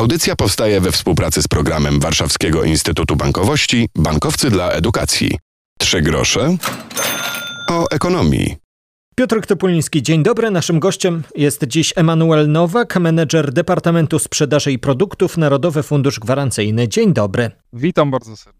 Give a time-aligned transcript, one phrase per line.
[0.00, 5.38] Audycja powstaje we współpracy z programem Warszawskiego Instytutu Bankowości Bankowcy dla Edukacji.
[5.78, 6.56] Trzy grosze
[7.70, 8.56] o ekonomii.
[9.16, 10.50] Piotr Topuliński, dzień dobry.
[10.50, 16.88] Naszym gościem jest dziś Emanuel Nowak, menedżer Departamentu Sprzedaży i Produktów Narodowy Fundusz Gwarancyjny.
[16.88, 17.50] Dzień dobry.
[17.72, 18.59] Witam bardzo serdecznie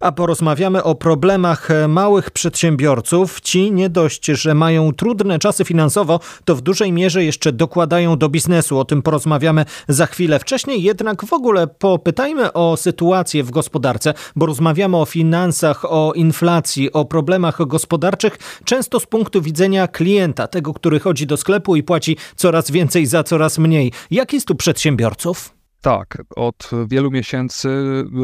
[0.00, 3.40] a porozmawiamy o problemach e, małych przedsiębiorców.
[3.40, 8.28] Ci nie dość, że mają trudne czasy finansowo, to w dużej mierze jeszcze dokładają do
[8.28, 8.78] biznesu.
[8.78, 10.38] O tym porozmawiamy za chwilę.
[10.38, 16.92] Wcześniej jednak w ogóle popytajmy o sytuację w gospodarce, bo rozmawiamy o finansach, o inflacji,
[16.92, 22.16] o problemach gospodarczych, często z punktu widzenia klienta, tego, który chodzi do sklepu i płaci
[22.36, 23.92] coraz więcej za coraz mniej.
[24.10, 25.57] Jak jest tu przedsiębiorców?
[25.80, 27.68] Tak, od wielu miesięcy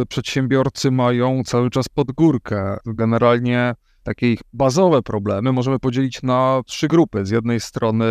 [0.09, 2.77] przedsiębiorcy mają cały czas pod górkę.
[2.87, 7.27] Generalnie takie ich bazowe problemy możemy podzielić na trzy grupy.
[7.27, 8.05] Z jednej strony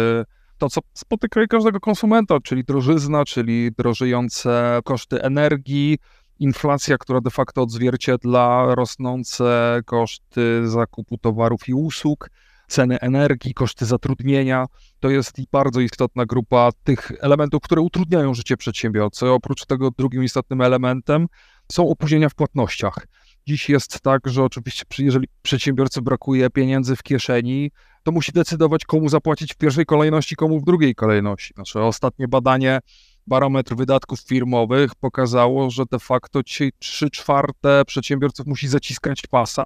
[0.58, 5.98] to, co spotyka każdego konsumenta, czyli drożyzna, czyli drożejące koszty energii,
[6.40, 12.30] inflacja, która de facto odzwierciedla rosnące koszty zakupu towarów i usług
[12.74, 14.66] ceny energii, koszty zatrudnienia.
[15.00, 19.30] To jest bardzo istotna grupa tych elementów, które utrudniają życie przedsiębiorcy.
[19.30, 21.28] Oprócz tego drugim istotnym elementem
[21.72, 23.08] są opóźnienia w płatnościach.
[23.48, 27.72] Dziś jest tak, że oczywiście, jeżeli przedsiębiorcy brakuje pieniędzy w kieszeni,
[28.04, 31.54] to musi decydować, komu zapłacić w pierwszej kolejności, komu w drugiej kolejności.
[31.58, 32.80] Nasze ostatnie badanie,
[33.28, 39.64] barometr wydatków firmowych pokazało, że de facto dzisiaj 3 czwarte przedsiębiorców musi zaciskać pasa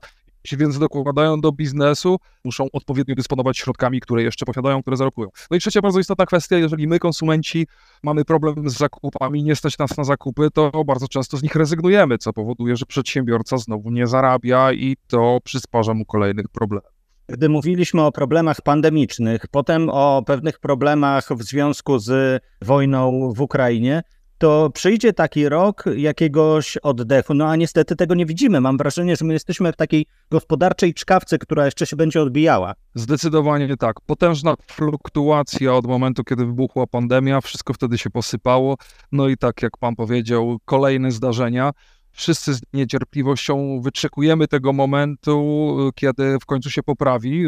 [0.48, 5.30] się więc dokładają do biznesu, muszą odpowiednio dysponować środkami, które jeszcze posiadają, które zarobują.
[5.52, 7.67] No i trzecia bardzo istotna kwestia, jeżeli my, konsumenci,
[8.04, 12.17] mamy problem z zakupami, nie stać nas na zakupy, to bardzo często z nich rezygnujemy,
[12.17, 16.98] co powoduje, że przedsiębiorca znowu nie zarabia i to przysparza mu kolejnych problemów.
[17.30, 24.02] Gdy mówiliśmy o problemach pandemicznych, potem o pewnych problemach w związku z wojną w Ukrainie,
[24.38, 27.33] to przyjdzie taki rok jakiegoś oddechu.
[27.33, 28.61] No a niestety tego nie widzimy.
[28.61, 32.73] Mam wrażenie, że my jesteśmy w takiej gospodarczej czkawce, która jeszcze się będzie odbijała.
[32.95, 34.02] Zdecydowanie tak.
[34.05, 38.76] Potężna fluktuacja od momentu, kiedy wybuchła pandemia, wszystko wtedy się posypało.
[39.11, 41.71] No i tak jak pan powiedział, kolejne zdarzenia.
[42.11, 47.45] Wszyscy z niecierpliwością wyczekujemy tego momentu, kiedy w końcu się poprawi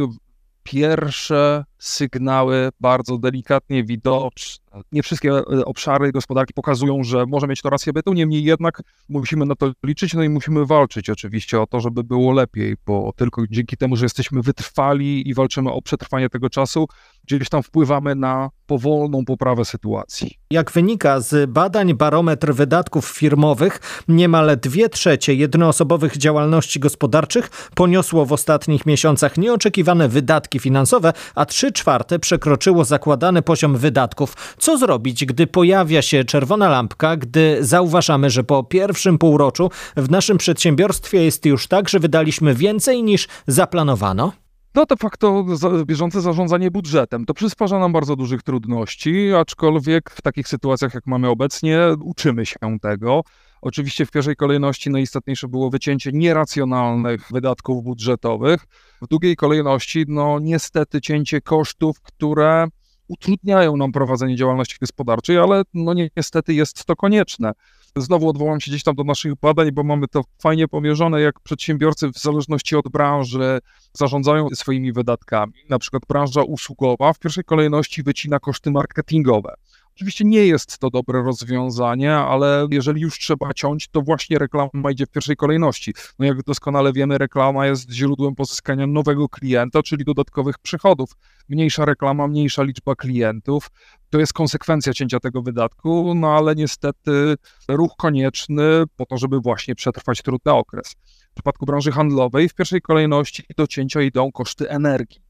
[0.63, 4.69] pierwsze sygnały bardzo delikatnie widoczne.
[4.91, 9.45] Nie wszystkie e, obszary gospodarki pokazują, że może mieć to rację bytu, niemniej jednak musimy
[9.45, 13.43] na to liczyć, no i musimy walczyć oczywiście o to, żeby było lepiej, bo tylko
[13.49, 16.87] dzięki temu, że jesteśmy wytrwali i walczymy o przetrwanie tego czasu,
[17.23, 20.39] gdzieś tam wpływamy na powolną poprawę sytuacji.
[20.51, 28.33] Jak wynika z badań barometr wydatków firmowych, niemal dwie trzecie jednoosobowych działalności gospodarczych poniosło w
[28.33, 34.55] ostatnich miesiącach nieoczekiwane wydatki finansowe, a trzy czwarte przekroczyło zakładany poziom wydatków.
[34.57, 40.37] Co zrobić, gdy pojawia się czerwona lampka, gdy zauważamy, że po pierwszym półroczu w naszym
[40.37, 44.31] przedsiębiorstwie jest już tak, że wydaliśmy więcej niż zaplanowano?
[44.75, 45.45] No de facto
[45.85, 51.29] bieżące zarządzanie budżetem to przysparza nam bardzo dużych trudności, aczkolwiek w takich sytuacjach jak mamy
[51.29, 53.23] obecnie uczymy się tego.
[53.61, 58.65] Oczywiście w pierwszej kolejności najistotniejsze było wycięcie nieracjonalnych wydatków budżetowych.
[59.01, 62.67] W drugiej kolejności, no niestety, cięcie kosztów, które
[63.07, 67.51] utrudniają nam prowadzenie działalności gospodarczej, ale no niestety jest to konieczne.
[67.95, 72.11] Znowu odwołam się gdzieś tam do naszych badań, bo mamy to fajnie pomierzone, jak przedsiębiorcy
[72.11, 73.59] w zależności od branży
[73.93, 75.53] zarządzają swoimi wydatkami.
[75.69, 79.53] Na przykład branża usługowa w pierwszej kolejności wycina koszty marketingowe.
[79.99, 85.05] Oczywiście nie jest to dobre rozwiązanie, ale jeżeli już trzeba ciąć, to właśnie reklama idzie
[85.05, 85.93] w pierwszej kolejności.
[86.19, 91.11] No jak doskonale wiemy, reklama jest źródłem pozyskania nowego klienta, czyli dodatkowych przychodów.
[91.49, 93.71] Mniejsza reklama, mniejsza liczba klientów,
[94.09, 97.35] to jest konsekwencja cięcia tego wydatku, no ale niestety
[97.67, 98.63] ruch konieczny
[98.95, 100.95] po to, żeby właśnie przetrwać trudny okres.
[101.31, 105.28] W przypadku branży handlowej w pierwszej kolejności do cięcia idą koszty energii.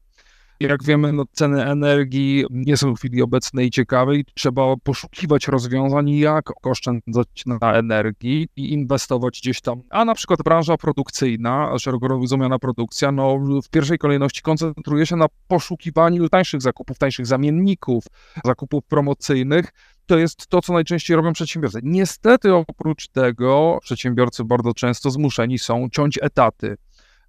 [0.60, 6.10] Jak wiemy, no, ceny energii nie są w chwili obecnej ciekawe i trzeba poszukiwać rozwiązań,
[6.10, 9.82] jak oszczędzać na energii i inwestować gdzieś tam.
[9.90, 15.26] A na przykład branża produkcyjna, szeroko rozumiana produkcja, no w pierwszej kolejności koncentruje się na
[15.48, 18.04] poszukiwaniu tańszych zakupów, tańszych zamienników,
[18.44, 19.72] zakupów promocyjnych,
[20.06, 21.78] to jest to, co najczęściej robią przedsiębiorcy.
[21.82, 26.76] Niestety oprócz tego przedsiębiorcy bardzo często zmuszeni są ciąć etaty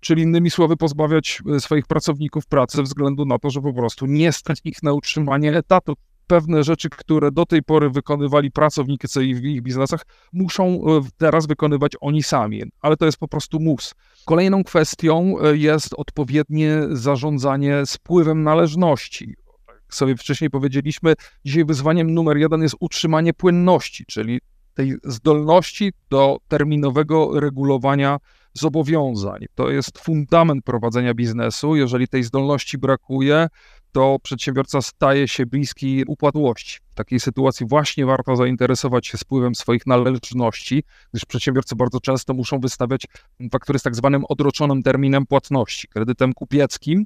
[0.02, 4.06] czyli innymi słowy pozbawiać e, swoich pracowników pracy ze względu na to, że po prostu
[4.06, 5.94] nie stać ich na utrzymanie etatu.
[6.28, 11.92] Pewne rzeczy, które do tej pory wykonywali pracownicy w ich biznesach, muszą e, teraz wykonywać
[12.02, 13.94] oni sami, ale to jest po prostu mus.
[14.26, 19.36] Kolejną kwestią e, jest odpowiednie zarządzanie spływem należności.
[19.68, 21.14] Jak sobie wcześniej powiedzieliśmy,
[21.46, 24.40] dzisiaj wyzwaniem numer jeden jest utrzymanie płynności, czyli
[24.74, 28.18] tej zdolności do terminowego regulowania
[28.54, 29.46] zobowiązań.
[29.56, 31.76] To jest fundament prowadzenia biznesu.
[31.76, 33.48] Jeżeli tej zdolności brakuje,
[33.92, 36.80] to przedsiębiorca staje się bliski upadłości.
[36.92, 42.60] W takiej sytuacji właśnie warto zainteresować się spływem swoich należności, gdyż przedsiębiorcy bardzo często muszą
[42.60, 43.06] wystawiać
[43.52, 47.06] faktury z tak zwanym odroczonym terminem płatności, kredytem kupieckim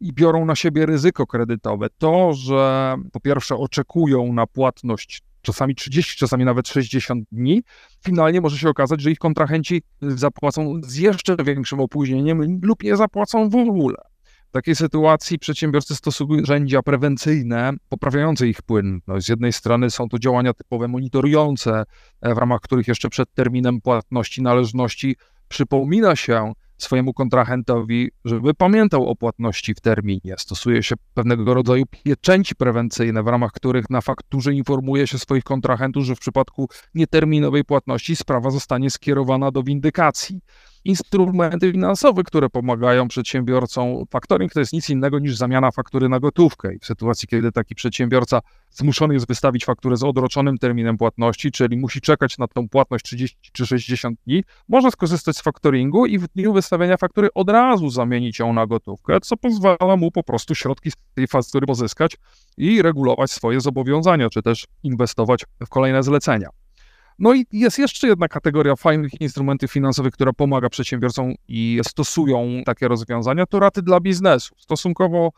[0.00, 1.86] i biorą na siebie ryzyko kredytowe.
[1.98, 7.62] To, że po pierwsze oczekują na płatność czasami 30, czasami nawet 60 dni,
[8.04, 13.48] finalnie może się okazać, że ich kontrahenci zapłacą z jeszcze większym opóźnieniem lub nie zapłacą
[13.48, 13.96] w ogóle.
[14.48, 19.26] W takiej sytuacji przedsiębiorcy stosują narzędzia prewencyjne poprawiające ich płynność.
[19.26, 21.84] Z jednej strony są to działania typowe monitorujące,
[22.22, 25.16] w ramach których jeszcze przed terminem płatności należności
[25.48, 30.34] przypomina się swojemu kontrahentowi, żeby pamiętał o płatności w terminie.
[30.38, 36.04] Stosuje się pewnego rodzaju pieczęci prewencyjne, w ramach których na fakturze informuje się swoich kontrahentów,
[36.04, 40.40] że w przypadku nieterminowej płatności sprawa zostanie skierowana do windykacji
[40.86, 44.04] instrumenty finansowe, które pomagają przedsiębiorcom.
[44.10, 46.74] Faktoring to jest nic innego niż zamiana faktury na gotówkę.
[46.74, 48.40] I w sytuacji, kiedy taki przedsiębiorca
[48.70, 53.36] zmuszony jest wystawić fakturę z odroczonym terminem płatności, czyli musi czekać na tą płatność 30
[53.52, 58.38] czy 60 dni, może skorzystać z faktoringu i w dniu wystawienia faktury od razu zamienić
[58.38, 62.16] ją na gotówkę, co pozwala mu po prostu środki z tej faktury pozyskać
[62.56, 66.65] i regulować swoje zobowiązania, czy też inwestować w kolejne zlecenia.
[67.18, 72.88] No i jest jeszcze jedna kategoria fajnych instrumentów finansowych, która pomaga przedsiębiorcom i stosują takie
[72.88, 74.54] rozwiązania, to raty dla biznesu.
[74.58, 75.30] Stosunkowo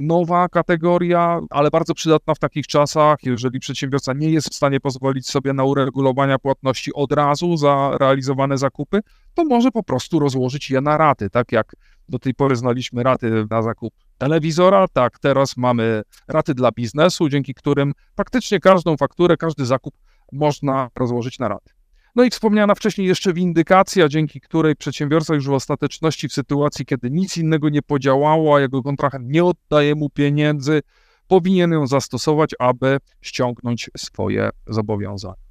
[0.00, 5.28] nowa kategoria, ale bardzo przydatna w takich czasach, jeżeli przedsiębiorca nie jest w stanie pozwolić
[5.28, 9.00] sobie na uregulowania płatności od razu za realizowane zakupy,
[9.34, 11.76] to może po prostu rozłożyć je na raty, tak jak
[12.08, 17.54] do tej pory znaliśmy raty na zakup telewizora, tak teraz mamy raty dla biznesu, dzięki
[17.54, 19.94] którym praktycznie każdą fakturę, każdy zakup
[20.32, 21.76] można rozłożyć na raty.
[22.16, 27.10] No i wspomniana wcześniej jeszcze windykacja, dzięki której przedsiębiorca już w ostateczności w sytuacji, kiedy
[27.10, 30.82] nic innego nie podziałało, a jego kontrahent nie oddaje mu pieniędzy,
[31.28, 35.46] powinien ją zastosować, aby ściągnąć swoje zobowiązania.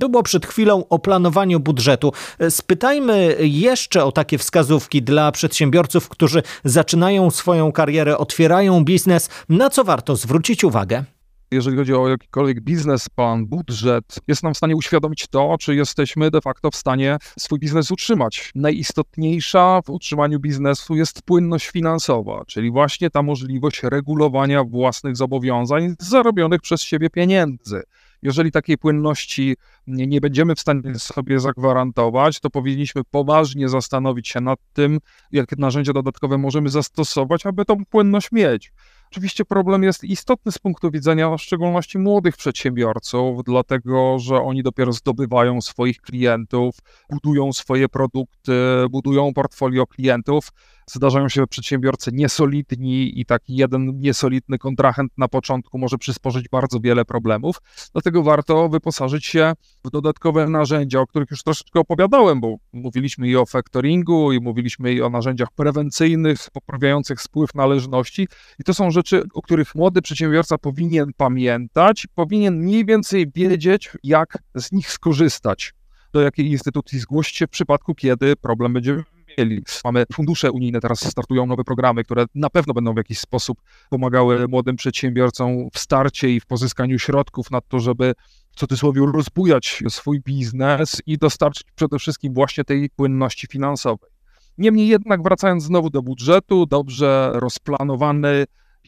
[0.00, 2.12] Tu było przed chwilą o planowaniu budżetu.
[2.50, 9.30] Spytajmy jeszcze o takie wskazówki dla przedsiębiorców, którzy zaczynają swoją karierę, otwierają biznes.
[9.48, 11.04] Na co warto zwrócić uwagę?
[11.50, 16.40] Jeżeli chodzi o jakikolwiek biznesplan, budżet, jest nam w stanie uświadomić to, czy jesteśmy de
[16.40, 18.50] facto w stanie swój biznes utrzymać.
[18.54, 26.60] Najistotniejsza w utrzymaniu biznesu jest płynność finansowa, czyli właśnie ta możliwość regulowania własnych zobowiązań zarobionych
[26.60, 27.82] przez siebie pieniędzy.
[28.24, 29.56] Jeżeli takiej płynności
[29.86, 34.98] nie, nie, będziemy w stanie sobie zagwarantować, to powinniśmy poważnie zastanowić się nad tym,
[35.32, 38.72] jakie narzędzia dodatkowe możemy zastosować, aby tą płynność mieć.
[39.14, 44.92] Oczywiście problem jest istotny z punktu widzenia w szczególności młodych przedsiębiorców, dlatego że oni dopiero
[44.92, 46.74] zdobywają swoich klientów,
[47.10, 48.52] budują swoje produkty,
[48.90, 50.50] budują portfolio klientów
[50.90, 57.04] zdarzają się przedsiębiorcy niesolidni i taki jeden niesolidny kontrahent na początku może przysporzyć bardzo wiele
[57.04, 57.56] problemów.
[57.92, 59.52] Dlatego warto wyposażyć się
[59.84, 64.92] w dodatkowe narzędzia, o których już troszeczkę opowiadałem, bo mówiliśmy i o factoringu, i mówiliśmy
[64.92, 68.28] i o narzędziach prewencyjnych, poprawiających spływ należności.
[68.58, 69.03] I to są rzeczy,
[69.34, 75.74] o których młody przedsiębiorca powinien pamiętać, powinien mniej więcej wiedzieć, jak z nich skorzystać
[76.12, 79.04] do jakiej instytucji zgłosić się w przypadku, kiedy problem będzie
[79.38, 79.62] mieli.
[79.84, 83.58] Mamy fundusze unijne, teraz startują nowe programy, które na pewno będą w jakiś sposób
[83.90, 88.14] pomagały młodym przedsiębiorcom w starcie i w pozyskaniu środków na to, żeby
[88.52, 94.10] w cudzysłowie rozbujać swój biznes i dostarczyć przede wszystkim właśnie tej płynności finansowej.
[94.58, 98.44] Niemniej jednak, wracając znowu do budżetu, dobrze rozplanowany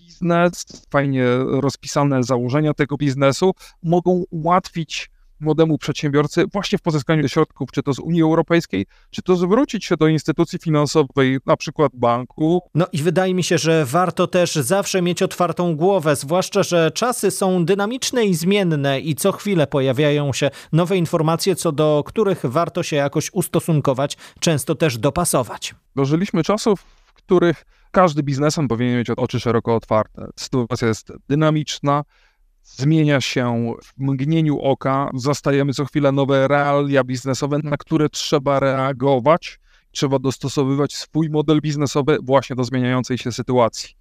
[0.07, 5.11] biznes, fajnie rozpisane założenia tego biznesu mogą ułatwić
[5.41, 9.97] młodemu przedsiębiorcy właśnie w pozyskaniu środków, czy to z Unii Europejskiej, czy to zwrócić się
[9.97, 12.63] do instytucji finansowej, na przykład banku.
[12.75, 17.31] No i wydaje mi się, że warto też zawsze mieć otwartą głowę, zwłaszcza, że czasy
[17.31, 22.83] są dynamiczne i zmienne i co chwilę pojawiają się nowe informacje, co do których warto
[22.83, 25.75] się jakoś ustosunkować, często też dopasować.
[25.97, 30.27] Dożyliśmy czasów, w których każdy biznesem powinien mieć oczy szeroko otwarte.
[30.37, 32.05] Sytuacja jest dynamiczna,
[32.63, 39.59] zmienia się w mgnieniu oka, zastajemy co chwilę nowe realia biznesowe, na które trzeba reagować,
[39.91, 43.95] trzeba dostosowywać swój model biznesowy właśnie do zmieniającej się sytuacji.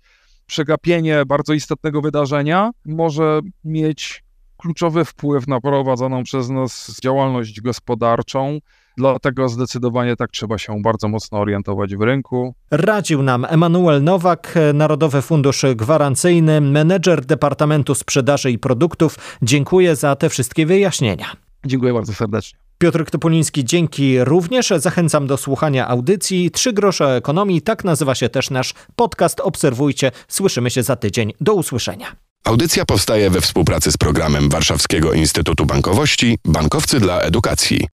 [0.46, 4.24] Przegapienie bardzo istotnego wydarzenia może mieć
[4.58, 8.60] kluczowy wpływ na prowadzoną przez nas działalność gospodarczą,
[8.98, 12.56] Dlatego zdecydowanie tak trzeba się bardzo mocno orientować w rynku.
[12.72, 19.18] Radził nam Emanuel Nowak, Narodowy Fundusz Gwarancyjny, menedżer Departamentu Sprzedaży i Produktów.
[19.42, 21.26] Dziękuję za te wszystkie wyjaśnienia.
[21.66, 22.60] Dziękuję bardzo serdecznie.
[22.78, 24.74] Piotr Topoliński, dzięki również.
[24.78, 27.62] Zachęcam do słuchania audycji Trzy grosze ekonomii.
[27.62, 29.40] Tak nazywa się też nasz podcast.
[29.40, 30.12] Obserwujcie.
[30.28, 31.34] Słyszymy się za tydzień.
[31.42, 32.08] Do usłyszenia.
[32.44, 37.88] Audycja powstaje we współpracy z programem Warszawskiego Instytutu Bankowości Bankowcy dla Edukacji.